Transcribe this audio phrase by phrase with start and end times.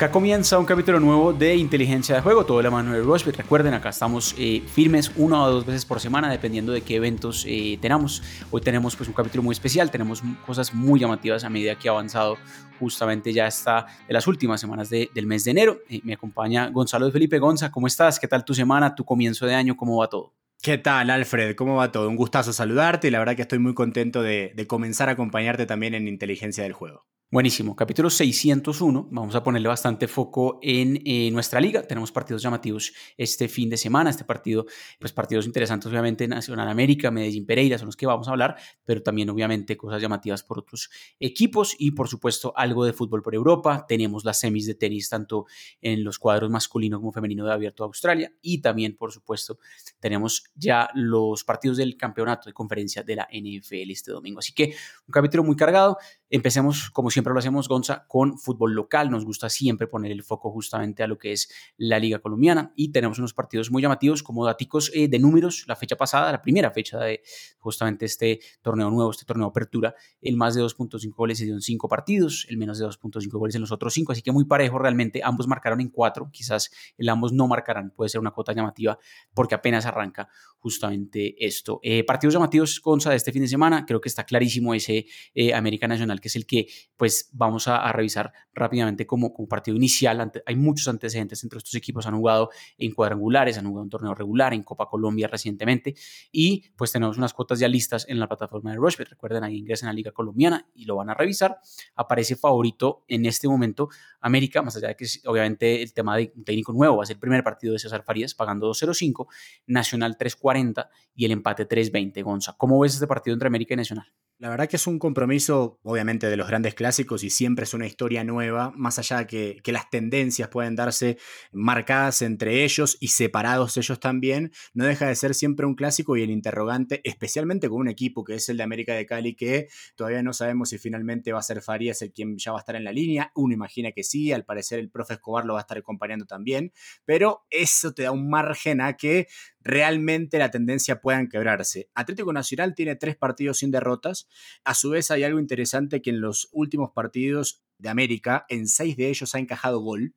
[0.00, 3.32] Acá comienza un capítulo nuevo de Inteligencia de Juego, todo de la mano de.
[3.32, 7.44] Recuerden, acá estamos eh, firmes una o dos veces por semana, dependiendo de qué eventos
[7.46, 8.22] eh, tenemos.
[8.50, 11.92] Hoy tenemos pues un capítulo muy especial, tenemos cosas muy llamativas a medida que ha
[11.92, 12.38] avanzado
[12.78, 15.80] justamente ya está de las últimas semanas del mes de enero.
[15.90, 17.70] Eh, me acompaña Gonzalo de Felipe Gonza.
[17.70, 18.18] ¿Cómo estás?
[18.18, 19.76] ¿Qué tal tu semana, tu comienzo de año?
[19.76, 20.32] ¿Cómo va todo?
[20.62, 21.54] ¿Qué tal, Alfred?
[21.56, 22.08] ¿Cómo va todo?
[22.08, 25.92] Un gustazo saludarte y la verdad que estoy muy contento de comenzar a acompañarte también
[25.92, 27.04] en Inteligencia del Juego.
[27.32, 29.06] Buenísimo, capítulo 601.
[29.12, 31.80] Vamos a ponerle bastante foco en eh, nuestra liga.
[31.84, 34.10] Tenemos partidos llamativos este fin de semana.
[34.10, 34.66] Este partido,
[34.98, 39.00] pues partidos interesantes, obviamente, Nacional América, Medellín Pereira, son los que vamos a hablar, pero
[39.00, 43.84] también, obviamente, cosas llamativas por otros equipos y, por supuesto, algo de fútbol por Europa.
[43.86, 45.46] Tenemos las semis de tenis, tanto
[45.80, 49.60] en los cuadros masculino como femenino de Abierto Australia y también, por supuesto,
[50.00, 54.40] tenemos ya los partidos del campeonato de conferencia de la NFL este domingo.
[54.40, 54.74] Así que
[55.06, 55.96] un capítulo muy cargado.
[56.32, 59.10] Empecemos, como siempre lo hacemos, Gonza, con fútbol local.
[59.10, 62.92] Nos gusta siempre poner el foco justamente a lo que es la Liga Colombiana y
[62.92, 65.64] tenemos unos partidos muy llamativos como daticos eh, de números.
[65.66, 67.22] La fecha pasada, la primera fecha de
[67.58, 71.62] justamente este torneo nuevo, este torneo apertura, el más de 2.5 goles se dio en
[71.62, 74.78] 5 partidos, el menos de 2.5 goles en los otros 5, así que muy parejo
[74.78, 75.20] realmente.
[75.24, 78.98] Ambos marcaron en 4, quizás el ambos no marcarán, puede ser una cuota llamativa
[79.34, 80.28] porque apenas arranca
[80.60, 81.80] justamente esto.
[81.82, 85.54] Eh, partidos llamativos, Gonza, de este fin de semana, creo que está clarísimo ese eh,
[85.54, 90.30] América Nacional que es el que pues vamos a, revisar rápidamente como, como partido inicial.
[90.46, 94.54] hay muchos antecedentes entre estos equipos, han jugado en cuadrangulares, han jugado en torneo regular,
[94.54, 95.94] en Copa Colombia recientemente
[96.30, 99.08] y pues tenemos unas cuotas ya listas en la plataforma de Rushbet.
[99.08, 101.58] Recuerden, ahí ingresan a la Liga Colombiana y lo van a revisar.
[101.94, 103.88] Aparece favorito en este momento
[104.20, 107.16] América, más allá de que obviamente el tema de un técnico nuevo va a ser
[107.16, 109.26] el primer partido de César Farías pagando 2.05,
[109.66, 112.22] Nacional 3.40 y el empate 3.20.
[112.22, 114.12] Gonza, ¿cómo ves este partido entre América y Nacional?
[114.40, 117.86] La verdad que es un compromiso, obviamente, de los grandes clásicos y siempre es una
[117.86, 121.18] historia nueva, más allá que, que, las tendencias pueden darse
[121.52, 126.22] marcadas entre ellos y separados ellos también, no deja de ser siempre un clásico y
[126.22, 130.22] el interrogante, especialmente con un equipo que es el de América de Cali, que todavía
[130.22, 132.84] no sabemos si finalmente va a ser Farías el quien ya va a estar en
[132.84, 135.78] la línea, uno imagina que sí, al parecer el profe Escobar lo va a estar
[135.78, 136.72] acompañando también,
[137.04, 139.28] pero eso te da un margen a que
[139.60, 141.90] realmente la tendencia puedan quebrarse.
[141.94, 144.28] Atlético Nacional tiene tres partidos sin derrotas.
[144.64, 148.96] A su vez hay algo interesante que en los últimos partidos de América, en seis
[148.96, 150.14] de ellos ha encajado gol.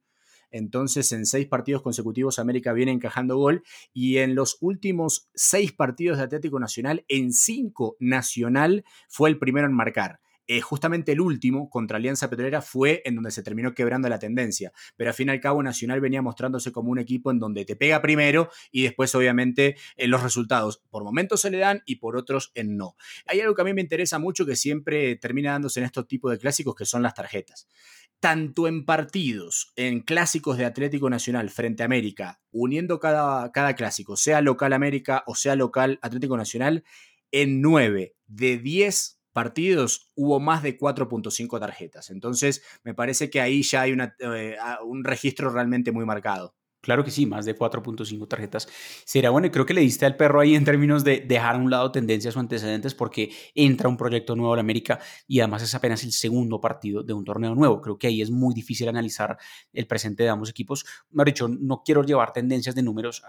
[0.51, 3.63] Entonces, en seis partidos consecutivos, América viene encajando gol.
[3.91, 9.65] Y en los últimos seis partidos de Atlético Nacional, en cinco Nacional fue el primero
[9.65, 10.19] en marcar.
[10.53, 14.71] Eh, justamente el último contra Alianza Petrolera fue en donde se terminó quebrando la tendencia.
[14.95, 17.75] Pero al fin y al cabo, Nacional venía mostrándose como un equipo en donde te
[17.75, 22.15] pega primero y después, obviamente, en los resultados por momentos se le dan y por
[22.15, 22.95] otros en no.
[23.25, 26.29] Hay algo que a mí me interesa mucho que siempre termina dándose en estos tipos
[26.29, 27.67] de clásicos, que son las tarjetas
[28.19, 34.15] tanto en partidos, en clásicos de Atlético Nacional frente a América, uniendo cada, cada clásico,
[34.15, 36.85] sea local América o sea local Atlético Nacional,
[37.33, 42.09] en 9 de 10 partidos hubo más de 4.5 tarjetas.
[42.09, 46.55] Entonces, me parece que ahí ya hay una, eh, un registro realmente muy marcado.
[46.83, 48.67] Claro que sí, más de 4.5 tarjetas.
[49.05, 51.57] Sería bueno, y creo que le diste al perro ahí en términos de dejar a
[51.57, 55.63] un lado tendencias o antecedentes porque entra un proyecto nuevo a la América y además
[55.63, 57.79] es apenas el segundo partido de un torneo nuevo.
[57.79, 59.37] Creo que ahí es muy difícil analizar
[59.71, 60.85] el presente de ambos equipos.
[61.11, 63.23] Me dicho, no quiero llevar tendencias de números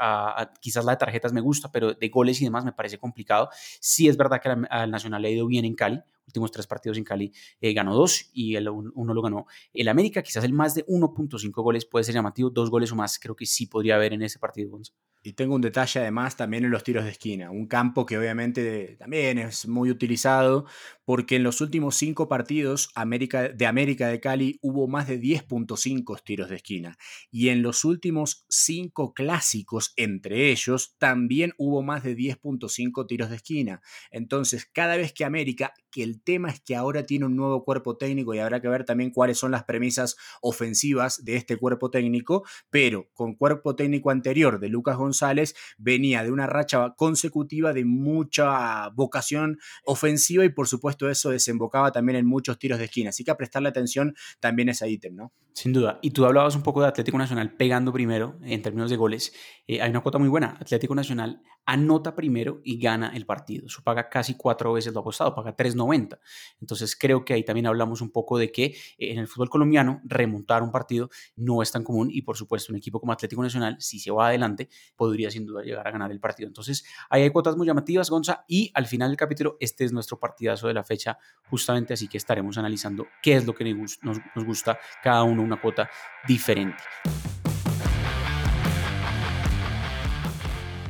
[0.61, 3.51] quizás la de tarjetas me gusta, pero de goles y demás me parece complicado.
[3.79, 6.99] Sí es verdad que al Nacional le ha ido bien en Cali, últimos tres partidos
[6.99, 10.23] en Cali eh, ganó dos y el, uno lo ganó el América.
[10.23, 13.47] Quizás el más de 1.5 goles puede ser llamativo, dos goles o más creo que
[13.47, 14.81] sí podría haber en ese partido.
[15.27, 18.97] Y tengo un detalle además también en los tiros de esquina, un campo que obviamente
[18.99, 20.67] también es muy utilizado
[21.07, 26.23] porque en los últimos cinco partidos América, de América de Cali hubo más de 10.5
[26.23, 26.99] tiros de esquina
[27.31, 33.37] y en los últimos cinco clásicos entre ellos también hubo más de 10.5 tiros de
[33.37, 33.81] esquina.
[34.11, 37.97] Entonces cada vez que América, que el tema es que ahora tiene un nuevo cuerpo
[37.97, 42.45] técnico y habrá que ver también cuáles son las premisas ofensivas de este cuerpo técnico,
[42.69, 48.89] pero con cuerpo técnico anterior de Lucas González, venía de una racha consecutiva de mucha
[48.89, 53.11] vocación ofensiva y por supuesto eso desembocaba también en muchos tiros de esquina.
[53.11, 55.33] Así que a prestarle atención también a ese ítem, ¿no?
[55.53, 56.01] Sin duda.
[56.03, 59.33] Y tú hablabas un poco de Atlético Nacional pegando primero en términos de goles.
[59.69, 60.57] Eh, hay una cuota muy buena.
[60.61, 63.67] Atlético Nacional anota primero y gana el partido.
[63.67, 66.19] Eso paga casi cuatro veces lo apostado, paga 3.90.
[66.61, 70.01] Entonces creo que ahí también hablamos un poco de que eh, en el fútbol colombiano
[70.05, 73.77] remontar un partido no es tan común y por supuesto un equipo como Atlético Nacional,
[73.81, 76.47] si se va adelante, podría sin duda llegar a ganar el partido.
[76.47, 80.19] Entonces ahí hay cuotas muy llamativas, Gonza, y al final del capítulo este es nuestro
[80.19, 81.19] partidazo de la fecha
[81.49, 85.61] justamente, así que estaremos analizando qué es lo que nos, nos gusta cada uno una
[85.61, 85.89] cuota
[86.27, 86.83] diferente.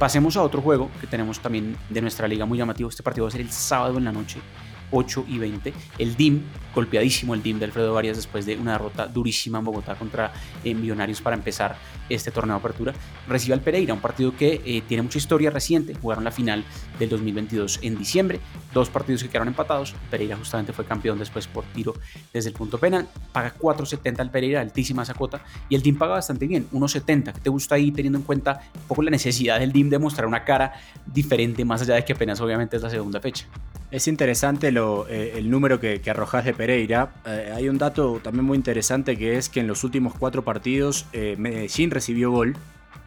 [0.04, 2.90] Pasemos a otro juego que tenemos también de nuestra liga muy llamativo.
[2.90, 4.38] Este partido va a ser el sábado en la noche
[4.94, 5.74] 8 y 20.
[5.98, 6.42] El DIM,
[6.74, 10.32] golpeadísimo el DIM de Alfredo Varias después de una derrota durísima en Bogotá contra
[10.62, 11.76] eh, Millonarios para empezar
[12.08, 12.94] este torneo de apertura,
[13.28, 15.94] recibe al Pereira, un partido que eh, tiene mucha historia reciente.
[15.94, 16.64] Jugaron la final
[16.98, 18.40] del 2022 en diciembre,
[18.72, 19.94] dos partidos que quedaron empatados.
[20.10, 21.94] Pereira justamente fue campeón después por tiro
[22.32, 23.08] desde el punto penal.
[23.32, 25.42] Paga 4.70 al Pereira, altísima esa cuota.
[25.68, 27.32] Y el DIM paga bastante bien, 1.70.
[27.32, 30.26] ¿Qué te gusta ahí teniendo en cuenta un poco la necesidad del DIM de mostrar
[30.26, 30.72] una cara
[31.04, 33.46] diferente, más allá de que apenas obviamente es la segunda fecha?
[33.90, 37.14] Es interesante eh, el número que, que, arrojas de Pereira.
[37.26, 41.06] Eh, hay un dato también muy interesante que es que en los últimos cuatro partidos
[41.12, 42.56] eh, Medellín recibió gol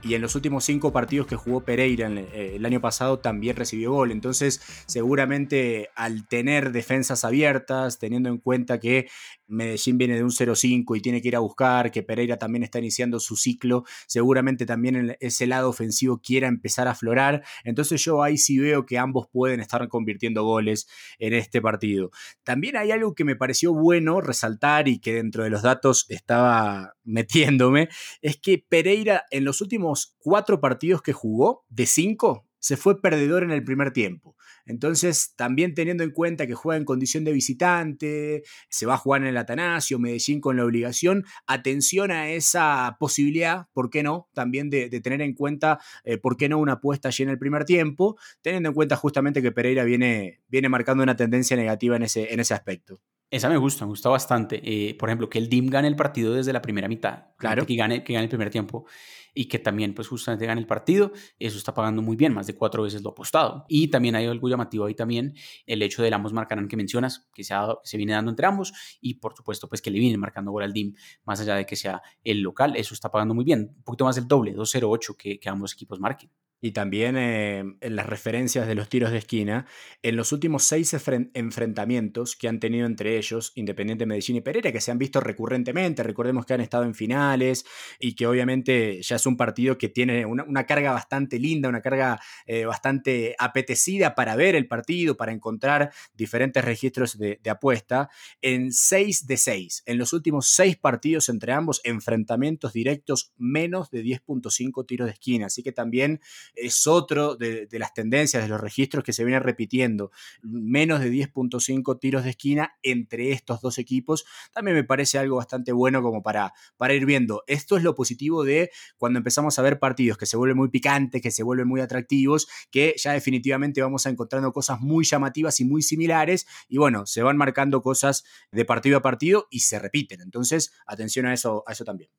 [0.03, 4.11] y en los últimos cinco partidos que jugó Pereira el año pasado también recibió gol.
[4.11, 9.09] Entonces, seguramente al tener defensas abiertas, teniendo en cuenta que
[9.47, 12.79] Medellín viene de un 0-5 y tiene que ir a buscar, que Pereira también está
[12.79, 17.43] iniciando su ciclo, seguramente también ese lado ofensivo quiera empezar a aflorar.
[17.63, 20.87] Entonces yo ahí sí veo que ambos pueden estar convirtiendo goles
[21.19, 22.11] en este partido.
[22.43, 26.95] También hay algo que me pareció bueno resaltar y que dentro de los datos estaba
[27.03, 27.89] metiéndome,
[28.21, 33.43] es que Pereira en los últimos cuatro partidos que jugó, de cinco, se fue perdedor
[33.43, 34.35] en el primer tiempo.
[34.65, 39.21] Entonces, también teniendo en cuenta que juega en condición de visitante, se va a jugar
[39.21, 44.29] en el Atanasio, Medellín con la obligación, atención a esa posibilidad, ¿por qué no?
[44.33, 47.65] También de, tener en cuenta, eh, ¿por qué no una apuesta allí en el primer
[47.65, 48.17] tiempo?
[48.41, 52.39] Teniendo en cuenta justamente que Pereira viene, viene marcando una tendencia negativa en ese, en
[52.39, 52.99] ese aspecto.
[53.29, 54.61] Esa me gusta, me gusta bastante.
[54.63, 57.25] Eh, por ejemplo, que el DIM gane el partido desde la primera mitad.
[57.37, 57.65] Claro.
[57.65, 58.85] Que gane, que gane el primer tiempo
[59.33, 61.11] y que también, pues, justamente gane el partido.
[61.37, 63.65] Eso está pagando muy bien, más de cuatro veces lo apostado.
[63.67, 65.35] Y también hay algo llamativo ahí también,
[65.65, 68.47] el hecho del ambos marcarán que mencionas, que se, ha que se viene dando entre
[68.47, 68.73] ambos.
[69.01, 70.95] Y por supuesto, pues, que le vienen marcando gol al DIM,
[71.25, 72.75] más allá de que sea el local.
[72.77, 73.73] Eso está pagando muy bien.
[73.77, 76.31] Un poquito más del doble, 2-0-8 que, que ambos equipos marquen.
[76.59, 79.67] Y también eh, en las referencias de los tiros de esquina,
[80.01, 80.95] en los últimos seis
[81.33, 86.01] enfrentamientos que han tenido entre ellos, Independiente Medellín y Pereira, que se han visto recurrentemente,
[86.01, 87.65] recordemos que han estado en finales
[87.99, 92.19] y que obviamente ya es un partido que tiene una, carga bastante linda, una carga
[92.45, 98.09] eh, bastante apetecida para ver el partido, para encontrar diferentes registros de, de apuesta.
[98.41, 104.03] En seis de seis, en los últimos seis partidos entre ambos, enfrentamientos directos menos de
[104.03, 105.47] 10.5 tiros de esquina.
[105.47, 106.19] Así que también
[106.55, 110.11] es otro de, las tendencias de los registros que se viene repitiendo.
[110.41, 114.25] Menos de 10.5 tiros de esquina entre estos dos equipos.
[114.53, 117.43] También me parece algo bastante bueno como para, para ir viendo.
[117.47, 121.21] Esto es lo positivo de cuando empezamos a ver partidos que se vuelven muy picantes,
[121.21, 125.65] que se vuelven muy atractivos, que ya definitivamente vamos a encontrando cosas muy llamativas y
[125.65, 126.47] muy similares.
[126.67, 130.21] Y bueno, se van marcando cosas de partido a partido y se repiten.
[130.21, 132.09] Entonces, atención a eso, a eso también.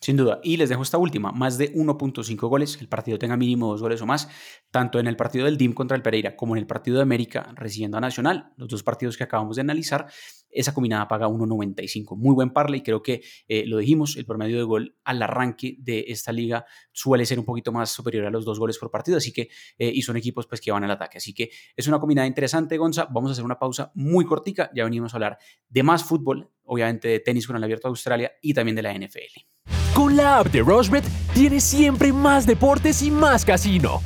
[0.00, 0.40] Sin duda.
[0.42, 4.02] Y les dejo esta última, más de 1.5 goles, el partido tenga mínimo dos goles
[4.02, 4.28] o más,
[4.70, 7.50] tanto en el partido del DIM contra el Pereira como en el partido de América
[7.54, 10.06] recibiendo a Nacional, los dos partidos que acabamos de analizar,
[10.54, 12.16] esa combinada paga 1.95.
[12.16, 15.76] Muy buen parle y creo que eh, lo dijimos, el promedio de gol al arranque
[15.78, 19.16] de esta liga suele ser un poquito más superior a los dos goles por partido,
[19.18, 19.48] así que,
[19.78, 21.18] eh, y son equipos pues que van al ataque.
[21.18, 23.08] Así que es una combinada interesante, Gonza.
[23.10, 27.08] Vamos a hacer una pausa muy cortica, ya venimos a hablar de más fútbol, obviamente
[27.08, 29.73] de tenis con el Abierto de Australia y también de la NFL.
[29.94, 34.02] Con la app de Rushbet tienes siempre más deportes y más casino.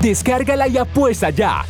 [0.00, 1.64] Descárgala y apuesta ya.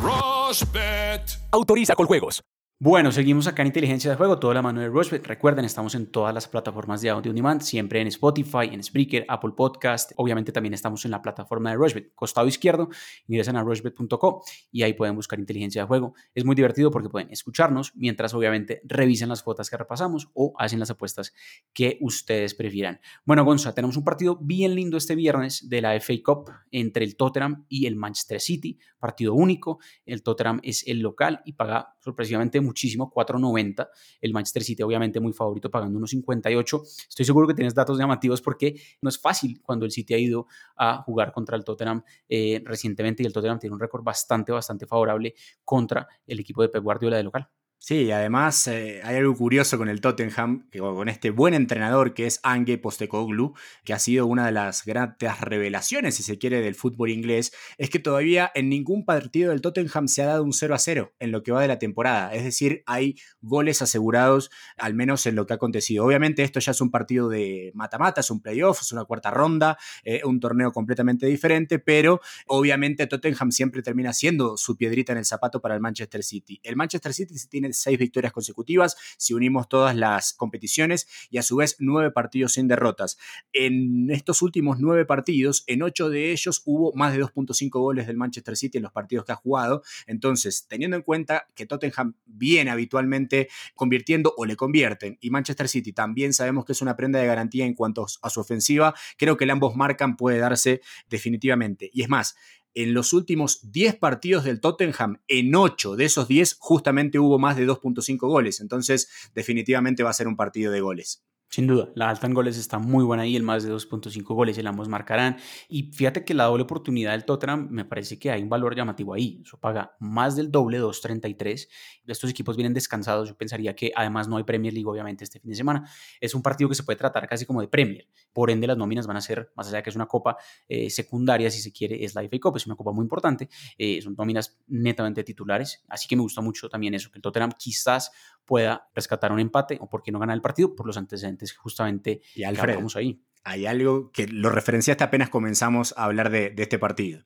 [0.00, 1.40] Rushbet.
[1.50, 2.40] Autoriza con juegos.
[2.80, 5.26] Bueno, seguimos acá en Inteligencia de Juego, toda la mano de Rushbet.
[5.26, 9.24] Recuerden, estamos en todas las plataformas de audio on demand, siempre en Spotify, en Spreaker,
[9.26, 10.12] Apple Podcast.
[10.14, 12.14] Obviamente también estamos en la plataforma de Rushbet.
[12.14, 12.88] Costado izquierdo,
[13.26, 16.14] ingresan a rushbet.co y ahí pueden buscar Inteligencia de Juego.
[16.32, 20.78] Es muy divertido porque pueden escucharnos mientras obviamente revisan las fotos que repasamos o hacen
[20.78, 21.34] las apuestas
[21.72, 23.00] que ustedes prefieran.
[23.24, 27.16] Bueno, Gonza, tenemos un partido bien lindo este viernes de la FA Cup entre el
[27.16, 28.78] Tottenham y el Manchester City.
[29.00, 29.80] Partido único.
[30.06, 33.88] El Tottenham es el local y paga sorpresivamente muchísimo, 4.90.
[34.20, 36.82] El Manchester City obviamente muy favorito pagando 1.58.
[37.08, 40.46] Estoy seguro que tienes datos llamativos porque no es fácil cuando el City ha ido
[40.76, 44.86] a jugar contra el Tottenham eh, recientemente y el Tottenham tiene un récord bastante, bastante
[44.86, 45.34] favorable
[45.64, 47.48] contra el equipo de Pep Guardiola de local.
[47.80, 52.40] Sí, además eh, hay algo curioso con el Tottenham, con este buen entrenador que es
[52.42, 53.54] Ange Postecoglou,
[53.84, 57.88] que ha sido una de las grandes revelaciones, si se quiere, del fútbol inglés, es
[57.88, 61.30] que todavía en ningún partido del Tottenham se ha dado un 0 a 0 en
[61.30, 62.34] lo que va de la temporada.
[62.34, 66.04] Es decir, hay goles asegurados, al menos en lo que ha acontecido.
[66.04, 69.78] Obviamente esto ya es un partido de mata-mata, es un playoff, es una cuarta ronda,
[70.02, 75.24] eh, un torneo completamente diferente, pero obviamente Tottenham siempre termina siendo su piedrita en el
[75.24, 76.60] zapato para el Manchester City.
[76.64, 81.56] El Manchester City tiene seis victorias consecutivas si unimos todas las competiciones y a su
[81.56, 83.18] vez nueve partidos sin derrotas.
[83.52, 88.16] En estos últimos nueve partidos, en ocho de ellos hubo más de 2.5 goles del
[88.16, 89.82] Manchester City en los partidos que ha jugado.
[90.06, 95.92] Entonces, teniendo en cuenta que Tottenham viene habitualmente convirtiendo o le convierten y Manchester City
[95.92, 99.44] también sabemos que es una prenda de garantía en cuanto a su ofensiva, creo que
[99.44, 101.90] el ambos marcan puede darse definitivamente.
[101.92, 102.36] Y es más,
[102.74, 107.56] en los últimos 10 partidos del Tottenham, en 8 de esos 10 justamente hubo más
[107.56, 108.60] de 2.5 goles.
[108.60, 111.24] Entonces, definitivamente va a ser un partido de goles.
[111.50, 114.58] Sin duda, la alta en goles está muy buena ahí, el más de 2.5 goles,
[114.58, 115.38] el ambos marcarán.
[115.66, 119.14] Y fíjate que la doble oportunidad del Tottenham me parece que hay un valor llamativo
[119.14, 119.40] ahí.
[119.42, 121.68] Eso paga más del doble, 2.33.
[122.06, 123.30] Estos equipos vienen descansados.
[123.30, 125.88] Yo pensaría que además no hay Premier League, obviamente, este fin de semana.
[126.20, 128.06] Es un partido que se puede tratar casi como de Premier.
[128.34, 130.36] Por ende, las nóminas van a ser, más allá de que es una copa
[130.68, 133.48] eh, secundaria, si se quiere, es la FA Cup, es una copa muy importante.
[133.78, 135.82] Eh, son nóminas netamente titulares.
[135.88, 138.12] Así que me gusta mucho también eso, que el Tottenham quizás
[138.44, 142.20] pueda rescatar un empate o por qué no ganar el partido por los antecedentes justamente
[142.34, 143.22] y Alfred, ahí.
[143.44, 147.22] Hay algo que lo referenciaste apenas comenzamos a hablar de, de este partido.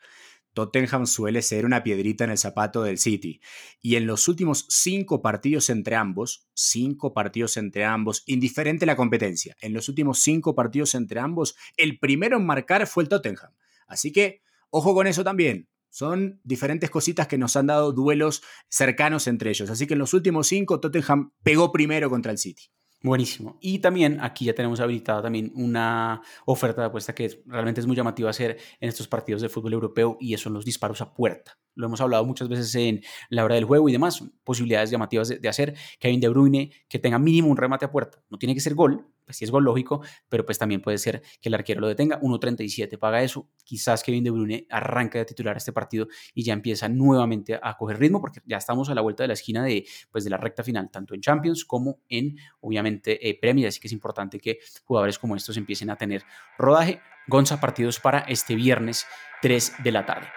[0.55, 3.41] Tottenham suele ser una piedrita en el zapato del City.
[3.81, 9.57] Y en los últimos cinco partidos entre ambos, cinco partidos entre ambos, indiferente la competencia,
[9.61, 13.53] en los últimos cinco partidos entre ambos, el primero en marcar fue el Tottenham.
[13.87, 15.69] Así que, ojo con eso también.
[15.91, 19.69] Son diferentes cositas que nos han dado duelos cercanos entre ellos.
[19.69, 22.71] Así que en los últimos cinco, Tottenham pegó primero contra el City.
[23.03, 23.59] Buenísimo.
[23.61, 27.97] Y también aquí ya tenemos habilitada también una oferta de apuesta que realmente es muy
[27.97, 31.59] llamativa hacer en estos partidos de fútbol europeo y eso son los disparos a puerta
[31.75, 35.49] lo hemos hablado muchas veces en la hora del juego y demás, posibilidades llamativas de,
[35.49, 35.75] hacer.
[35.99, 38.23] Kevin De Bruyne que tenga mínimo un remate a puerta.
[38.31, 39.07] No tiene que ser gol,
[39.51, 42.21] gol lógico, pero pues también puede ser que el arquero lo detenga.
[42.21, 43.49] 1.37 paga eso.
[43.65, 47.99] Quizás Kevin De Bruyne arranque de titular este partido y ya empieza nuevamente a coger
[47.99, 50.63] ritmo porque ya estamos a la vuelta de la esquina de, pues de la recta
[50.63, 53.69] final, tanto en Champions como en, obviamente, eh, Premier.
[53.69, 56.23] Así que es importante que jugadores como estos empiecen a tener
[56.59, 57.01] rodaje.
[57.29, 59.07] Gonza, partidos para este viernes
[59.43, 60.29] 3 de la tarde.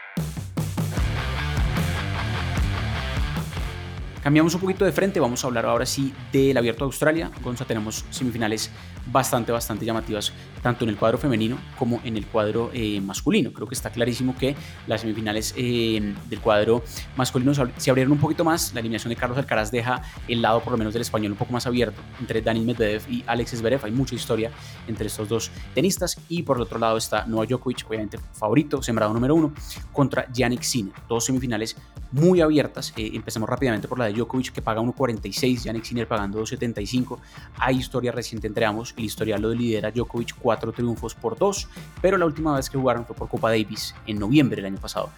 [4.25, 7.29] Cambiamos un poquito de frente, vamos a hablar ahora sí del Abierto de Australia.
[7.43, 8.71] Gonza, tenemos semifinales
[9.11, 13.53] bastante, bastante llamativas, tanto en el cuadro femenino como en el cuadro eh, masculino.
[13.53, 14.55] Creo que está clarísimo que
[14.87, 16.83] las semifinales eh, del cuadro
[17.15, 18.73] masculino se abrieron un poquito más.
[18.73, 21.53] La eliminación de Carlos Alcaraz deja el lado, por lo menos del español, un poco
[21.53, 23.85] más abierto entre Daniel Medvedev y Alex Zverev.
[23.85, 24.49] Hay mucha historia
[24.87, 26.19] entre estos dos tenistas.
[26.29, 29.53] Y por el otro lado está Novak Djokovic, obviamente favorito, sembrado número uno,
[29.93, 30.95] contra Yannick Sinner.
[31.07, 31.77] Dos semifinales
[32.11, 32.91] muy abiertas.
[32.97, 37.19] Eh, empecemos rápidamente por la de Djokovic, que paga 1.46, Yannick Sinner pagando 2.75.
[37.57, 38.93] Hay historia reciente entre ambos.
[38.97, 41.67] El historial lo lidera Djokovic, cuatro triunfos por dos,
[42.01, 45.11] pero la última vez que jugaron fue por Copa Davis en noviembre del año pasado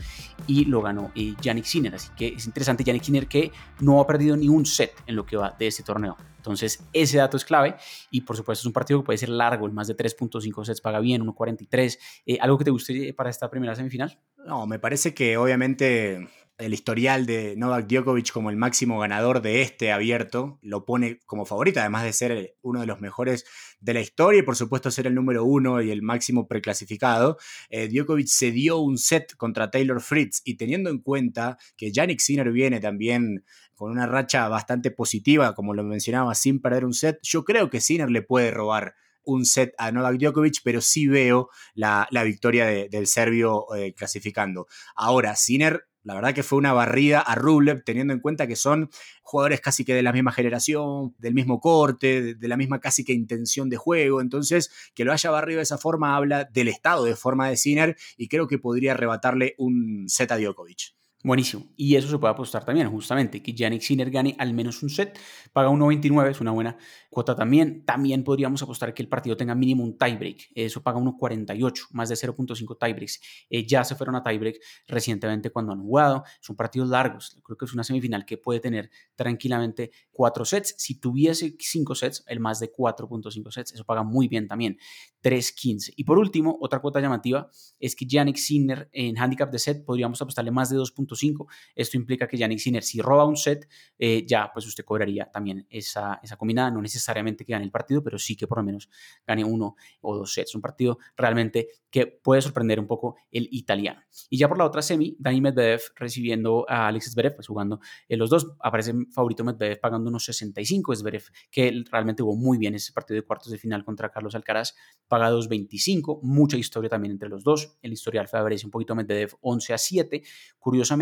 [0.45, 1.95] y lo ganó eh, Yannick Sinner.
[1.95, 5.25] Así que es interesante Yannick Sinner que no ha perdido ni un set en lo
[5.25, 6.17] que va de este torneo.
[6.37, 7.75] Entonces, ese dato es clave
[8.09, 10.79] y por supuesto es un partido que puede ser largo, el más de 3.5 sets
[10.79, 11.99] paga bien, 1.43.
[12.25, 14.17] Eh, ¿Algo que te guste para esta primera semifinal?
[14.45, 19.61] No, me parece que obviamente el historial de Novak Djokovic como el máximo ganador de
[19.61, 23.45] este abierto lo pone como favorito, además de ser uno de los mejores
[23.79, 27.37] de la historia y por supuesto ser el número uno y el máximo preclasificado.
[27.69, 32.19] Eh, Djokovic se dio un set contra Taylor Fritz y teniendo en cuenta que Yannick
[32.19, 33.43] Sinner viene también
[33.75, 37.79] con una racha bastante positiva, como lo mencionaba, sin perder un set, yo creo que
[37.79, 43.05] Sinner le puede robar un set a Novak Djokovic, pero sí veo la, victoria del
[43.07, 44.67] serbio eh, clasificando.
[44.95, 48.89] Ahora, Sinner la verdad que fue una barrida a Rublev, teniendo en cuenta que son
[49.23, 53.11] jugadores casi que de la misma generación, del mismo corte, de la misma casi que
[53.11, 54.21] intención de juego.
[54.21, 57.97] Entonces, que lo haya barrido de esa forma habla del estado de forma de Sinner
[58.15, 60.95] y creo que podría arrebatarle un set a Djokovic.
[61.23, 61.65] Buenísimo.
[61.75, 65.19] Y eso se puede apostar también, justamente, que Yannick Sinner gane al menos un set,
[65.51, 66.77] paga 1.29, es una buena
[67.09, 67.83] cuota también.
[67.85, 72.15] También podríamos apostar que el partido tenga mínimo un tiebreak, eso paga 1.48, más de
[72.15, 73.19] 0.5 tiebreaks.
[73.49, 74.57] Eh, ya se fueron a tiebreak
[74.87, 78.91] recientemente cuando han jugado, son partidos largos, creo que es una semifinal que puede tener
[79.15, 80.75] tranquilamente cuatro sets.
[80.77, 84.77] Si tuviese cinco sets, el más de 4.5 sets, eso paga muy bien también,
[85.23, 85.93] 3.15.
[85.95, 90.21] Y por último, otra cuota llamativa es que Yannick Sinner en handicap de set podríamos
[90.21, 91.47] apostarle más de 2 3.5.
[91.75, 95.65] Esto implica que Yannick Sinner, si roba un set, eh, ya pues usted cobraría también
[95.69, 96.71] esa, esa combinada.
[96.71, 98.89] No necesariamente que gane el partido, pero sí que por lo menos
[99.25, 100.55] gane uno o dos sets.
[100.55, 104.01] Un partido realmente que puede sorprender un poco el italiano.
[104.29, 108.19] Y ya por la otra semi, Dani Medvedev recibiendo a Alexis Zverev, pues jugando en
[108.19, 108.51] los dos.
[108.59, 110.95] Aparece favorito Medvedev pagando unos 65.
[110.95, 114.75] Zverev, que realmente jugó muy bien ese partido de cuartos de final contra Carlos Alcaraz,
[115.07, 116.19] paga 2.25.
[116.23, 117.77] Mucha historia también entre los dos.
[117.81, 120.23] El historial favorece un poquito Medvedev 11 a 7.
[120.59, 120.96] Curiosamente,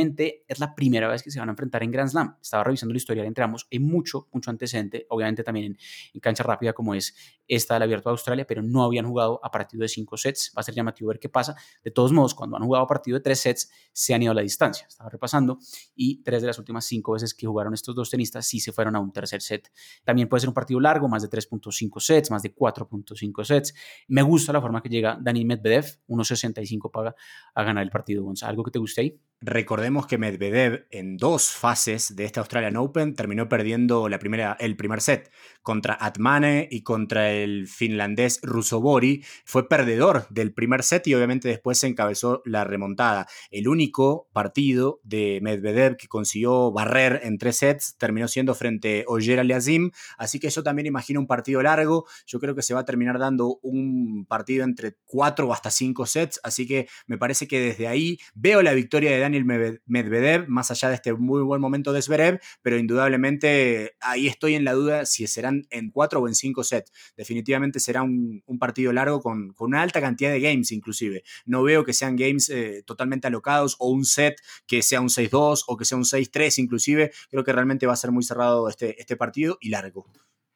[0.48, 2.38] es la primera vez que se van a enfrentar en Grand Slam.
[2.42, 3.68] Estaba revisando la historial entre ambos.
[3.72, 5.78] Hay mucho, mucho antecedente, obviamente también
[6.14, 7.16] en, cancha rápida como es
[7.48, 10.52] esta del Abierto de Australia, pero no habían jugado a partido de 5 sets.
[10.58, 11.56] Va a ser llamativo ver qué pasa.
[11.84, 14.36] De todos modos, cuando han jugado a partido de 3 sets, se han ido a
[14.36, 14.86] la distancia.
[14.88, 15.60] Estaba repasando
[15.96, 18.96] y tres de las últimas cinco veces que jugaron estos dos tenistas sí se fueron
[18.96, 19.72] a un tercer set.
[20.04, 23.74] También puede ser un partido largo, más de 3.5 sets, más de 4.5 sets.
[24.08, 27.16] Me gusta la forma que llega Dani Medvedev, 1.65 paga
[27.54, 28.24] a ganar el partido.
[28.24, 29.20] Gonzalo, ¿algo que te guste ahí?
[29.48, 34.76] Recordemos que Medvedev en dos fases de este Australian Open terminó perdiendo la primera, el
[34.76, 39.24] primer set contra Atmane y contra el finlandés Rusobori.
[39.46, 43.28] Fue perdedor del primer set y obviamente después se encabezó la remontada.
[43.52, 49.12] El único partido de Medvedev que consiguió barrer en tres sets terminó siendo frente a
[49.12, 52.08] Oyer Aliasim, así que yo también imagino un partido largo.
[52.26, 56.08] Yo creo que se va a terminar dando un partido entre cuatro o hasta cinco
[56.08, 60.90] sets, así que me parece que desde ahí veo la victoria de Medvedev, más allá
[60.90, 65.28] de este muy buen momento de Zverev, pero indudablemente ahí estoy en la duda si
[65.28, 66.92] serán en cuatro o en cinco sets.
[67.18, 71.24] Definitivamente será un, partido largo con, una alta cantidad de games inclusive.
[71.46, 75.64] No veo que sean games eh, totalmente alocados o un set que sea un 6-2
[75.68, 77.12] o que sea un 6-3 inclusive.
[77.30, 80.06] Creo que realmente va a ser muy cerrado este, este partido y largo.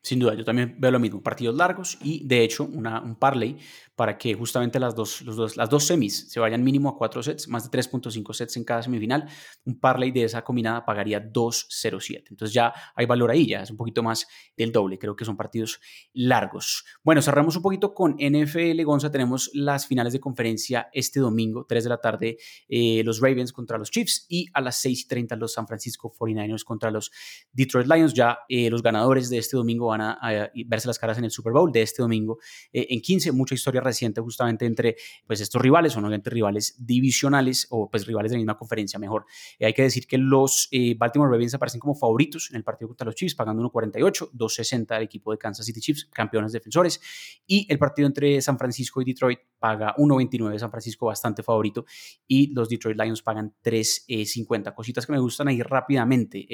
[0.02, 3.58] Sin duda, yo también veo lo mismo, partidos largos y de hecho un parlay
[4.00, 7.50] para que justamente las dos, dos, las dos semis se vayan mínimo a cuatro sets,
[7.50, 9.28] más de 3.5 sets en cada semifinal.
[9.66, 12.24] Un parlay de esa combinada pagaría 2.07.
[12.30, 14.26] Entonces ya hay valor ahí, ya es un poquito más
[14.56, 14.98] del doble.
[14.98, 15.82] Creo que son partidos
[16.14, 16.86] largos.
[17.04, 18.82] Bueno, cerramos un poquito con NFL.
[18.86, 22.38] Gonza, tenemos las finales de conferencia este domingo, 3 de la tarde,
[22.70, 26.90] eh, los Ravens contra los Chiefs y a las 6.30 los San Francisco 49ers contra
[26.90, 27.12] los
[27.52, 28.14] Detroit Lions.
[28.14, 31.52] Ya eh, los ganadores de este domingo van a, verse las caras en el Super
[31.52, 32.38] Bowl de este domingo
[32.72, 33.34] eh, en 15.
[33.34, 34.96] Mucha historia reciente justamente entre
[35.28, 39.26] pues, estos rivales, son obviamente rivales divisionales o pues rivales de la misma conferencia mejor.
[39.58, 42.88] Eh, hay que decir que los eh, Baltimore Ravens aparecen como favoritos en el partido
[42.90, 47.02] contra los Chiefs, pagando 1.48, 2.60 al equipo de Kansas City Chiefs, campeones defensores,
[47.46, 51.86] y el partido entre San Francisco y Detroit paga 1.29, San Francisco bastante favorito,
[52.28, 54.74] y los Detroit Lions pagan 3.50.
[54.74, 56.46] Cositas que me gustan ahí rápidamente.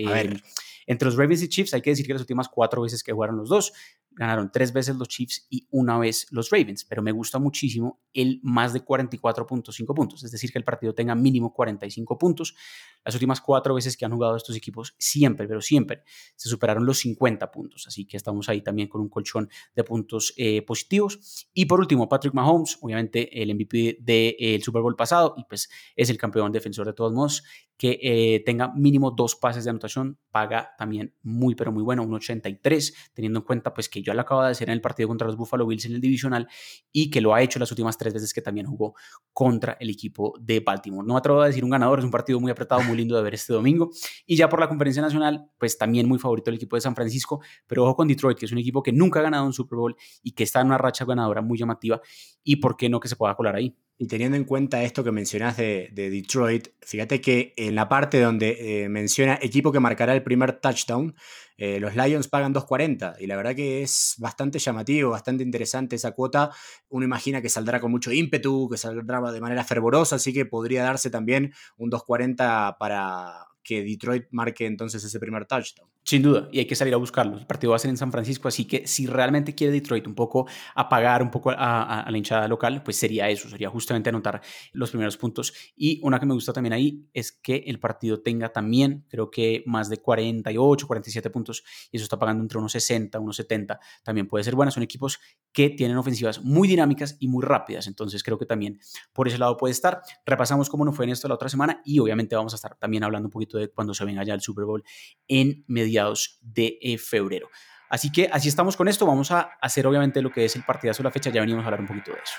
[0.86, 3.38] Entre los Ravens y Chiefs hay que decir que las últimas cuatro veces que jugaron
[3.38, 3.74] los dos,
[4.15, 8.39] ganaron tres veces los Chiefs y una vez los Ravens, pero me gusta muchísimo el
[8.43, 12.56] más de 44.5 puntos, es decir, que el partido tenga mínimo 45 puntos.
[13.04, 16.04] Las últimas cuatro veces que han jugado estos equipos, siempre, pero siempre,
[16.36, 20.34] se superaron los 50 puntos, así que estamos ahí también con un colchón de puntos
[20.38, 21.50] eh, positivos.
[21.54, 26.10] Y por último, Patrick Mahomes, obviamente el MVP del Super Bowl pasado y pues es
[26.10, 27.43] el campeón defensor de todos modos,
[27.78, 32.14] que eh, tenga mínimo dos pases de anotación, paga también muy, pero muy bueno, un
[32.14, 35.28] 83, teniendo en cuenta pues que yo lo acabo de hacer en el partido contra
[35.28, 36.48] los Buffalo Bills en el divisional
[36.92, 38.96] y que lo ha hecho las últimas tres veces que también jugó
[39.34, 41.06] contra el equipo de Baltimore.
[41.08, 43.24] No me atrevo a decir un ganador, es un partido muy apretado, muy lindo de
[43.24, 43.92] ver este domingo.
[44.26, 47.42] Y ya por la conferencia nacional, pues también muy favorito el equipo de San Francisco,
[47.68, 49.96] pero ojo con Detroit, que es un equipo que nunca ha ganado un Super Bowl
[50.24, 52.02] y que está en una racha ganadora muy llamativa
[52.44, 53.76] y por qué no que se pueda colar ahí.
[53.97, 58.84] Y teniendo en cuenta esto que mencionas de, Detroit, fíjate que en la parte donde
[58.84, 61.15] eh, menciona equipo que marcará el primer touchdown,
[61.58, 66.12] eh, los Lions pagan 2.40 y la verdad que es bastante llamativo, bastante interesante esa
[66.12, 66.51] cuota.
[66.89, 70.84] Uno imagina que saldrá con mucho ímpetu, que saldrá de manera fervorosa, así que podría
[70.84, 75.89] darse también un 2.40 para que Detroit marque entonces ese primer touchdown.
[76.04, 77.36] Sin duda, y hay que salir a buscarlo.
[77.36, 80.13] El partido va a ser en San Francisco, así que si realmente quiere Detroit un
[80.13, 84.39] poco apagar un poco a, la hinchada local, pues sería eso, sería justamente anotar
[84.71, 85.51] los primeros puntos.
[85.75, 89.63] Y una que me gusta también ahí es que el partido tenga también, creo que
[89.65, 94.28] más de 48, 47 puntos, y eso está pagando entre unos 60, unos 70, también
[94.28, 94.71] puede ser bueno.
[94.71, 95.19] Son equipos
[95.56, 98.78] que tienen ofensivas muy dinámicas y muy rápidas, entonces creo que también
[99.13, 100.02] por ese lado puede estar.
[100.26, 103.06] Repasamos cómo nos fue en esto la otra semana y obviamente vamos a estar también
[103.06, 104.84] hablando un poquito de cuando se venga ya el Super Bowl
[105.30, 105.96] en medio
[106.41, 107.48] de eh, febrero.
[107.89, 109.06] Así que así estamos con esto.
[109.06, 111.30] Vamos a hacer obviamente lo que es el partidazo de la fecha.
[111.30, 112.36] Ya venimos a hablar un poquito de eso.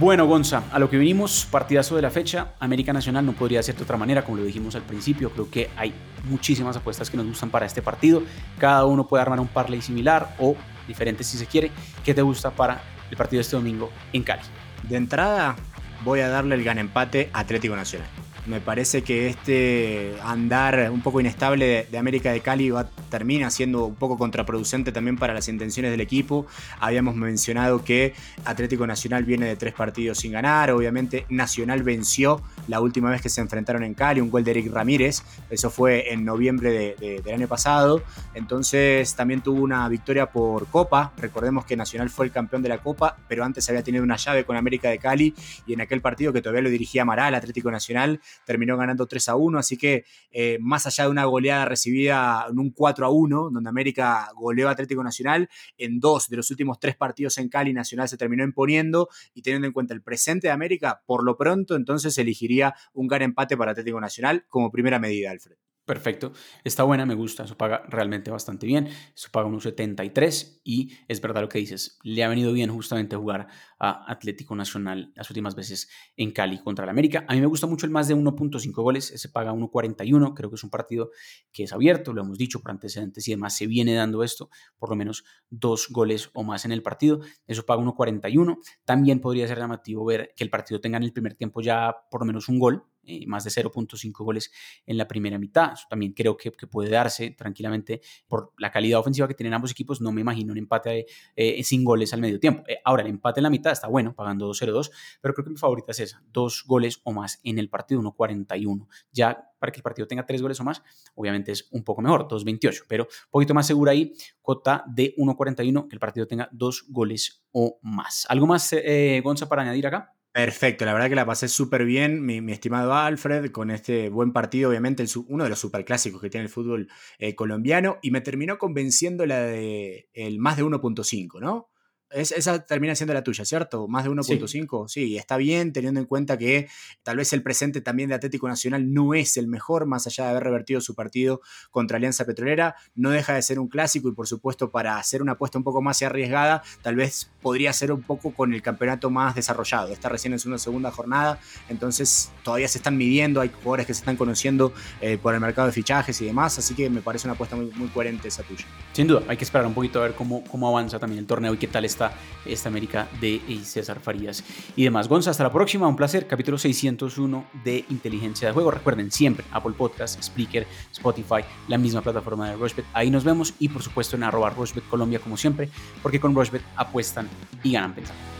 [0.00, 3.76] Bueno, Gonza, a lo que vinimos, partidazo de la fecha, América Nacional no podría ser
[3.76, 5.92] de otra manera, como lo dijimos al principio, creo que hay
[6.24, 8.22] muchísimas apuestas que nos gustan para este partido,
[8.56, 10.56] cada uno puede armar un parlay similar o
[10.88, 11.70] diferente si se quiere.
[12.02, 14.40] ¿Qué te gusta para el partido de este domingo en Cali?
[14.88, 15.54] De entrada,
[16.02, 18.08] voy a darle el gan empate Atlético Nacional.
[18.46, 23.84] Me parece que este andar un poco inestable de, América de Cali va, termina siendo
[23.84, 26.46] un poco contraproducente también para las intenciones del equipo.
[26.78, 30.70] Habíamos mencionado que Atlético Nacional viene de tres partidos sin ganar.
[30.70, 34.72] Obviamente Nacional venció la última vez que se enfrentaron en Cali, un gol de Eric
[34.72, 35.22] Ramírez.
[35.50, 38.02] Eso fue en noviembre del año pasado.
[38.34, 41.12] Entonces también tuvo una victoria por Copa.
[41.16, 44.44] Recordemos que Nacional fue el campeón de la Copa, pero antes había tenido una llave
[44.44, 45.34] con América de Cali
[45.66, 49.36] y en aquel partido que todavía lo dirigía Amaral, Atlético Nacional, terminó ganando 3 a
[49.36, 53.50] 1, así que eh, más allá de una goleada recibida en un 4 a 1,
[53.50, 57.72] donde América goleó a Atlético Nacional, en dos de los últimos tres partidos en Cali,
[57.72, 61.76] Nacional se terminó imponiendo y teniendo en cuenta el presente de América, por lo pronto
[61.76, 65.56] entonces elegiría un gran empate para Atlético Nacional como primera medida, Alfred.
[65.90, 66.30] Perfecto,
[66.62, 71.20] está buena, me gusta, eso paga realmente bastante bien, eso paga un 73 y es
[71.20, 73.48] verdad lo que dices, le ha venido bien justamente jugar
[73.80, 77.24] a Atlético Nacional las últimas veces en Cali contra el América.
[77.26, 80.54] A mí me gusta mucho el más de 1.5 goles, ese paga 1.41, creo que
[80.54, 81.10] es un partido
[81.50, 84.48] que es abierto, lo hemos dicho por antecedentes y demás, se viene dando esto,
[84.78, 88.58] por lo menos dos goles o más en el partido, eso paga 1.41.
[88.84, 92.20] También podría ser llamativo ver que el partido tenga en el primer tiempo ya por
[92.20, 94.52] lo menos un gol, eh, más de 0.5 goles
[94.86, 95.74] en la primera mitad.
[95.88, 100.00] También creo que, puede darse tranquilamente por la calidad ofensiva que tienen ambos equipos.
[100.00, 102.62] No me imagino un empate eh, sin goles al medio tiempo.
[102.68, 105.56] Eh, ahora, el empate en la mitad está bueno, pagando 2-0-2, pero creo que mi
[105.56, 108.86] favorita es esa, dos goles o más en el partido, 1.41.
[109.12, 110.82] Ya para que el partido tenga tres goles o más,
[111.14, 115.88] obviamente es un poco mejor, 2.28, pero un poquito más segura ahí, cota de 1.41,
[115.88, 118.26] que el partido tenga dos goles o más.
[118.30, 118.74] ¿Algo más,
[119.22, 120.14] Gonza, para añadir acá?
[120.40, 124.70] Perfecto, la verdad que la pasé súper bien, mi, estimado Alfred, con este buen partido,
[124.70, 129.26] obviamente uno de los superclásicos que tiene el fútbol eh, colombiano, y me terminó convenciendo
[129.26, 131.68] la de el más de 1.5, ¿no?
[132.10, 133.86] Esa termina siendo la tuya, ¿cierto?
[133.86, 134.88] Más de 1.5.
[134.88, 135.16] Sí.
[135.16, 136.68] está bien, teniendo en cuenta que
[137.02, 140.30] tal vez el presente también de Atlético Nacional no es el mejor, más allá de
[140.30, 142.74] haber revertido su partido contra Alianza Petrolera.
[142.94, 145.82] No deja de ser un clásico y, por supuesto, para hacer una apuesta un poco
[145.82, 149.92] más arriesgada, tal vez podría ser un poco con el campeonato más desarrollado.
[149.92, 154.00] Está recién en su segunda jornada, entonces todavía se están midiendo, hay jugadores que se
[154.00, 157.34] están conociendo eh, por el mercado de fichajes y demás, así que me parece una
[157.34, 158.64] apuesta muy, muy coherente esa tuya.
[158.92, 161.54] Sin duda, hay que esperar un poquito a ver cómo, cómo avanza también el torneo
[161.54, 161.99] y qué tal está
[162.44, 164.44] esta, América de César Farías
[164.76, 165.08] y demás.
[165.08, 166.26] Gonza, hasta la próxima, un placer.
[166.26, 168.70] Capítulo 601 de Inteligencia de Juego.
[168.70, 172.86] Recuerden siempre Apple Podcast, Spreaker, Spotify, la misma plataforma de Rushbet.
[172.92, 175.68] Ahí nos vemos y por supuesto en arroba Rushbet Colombia como siempre,
[176.02, 177.28] porque con Rushbet apuestan
[177.62, 178.39] y ganan pensando.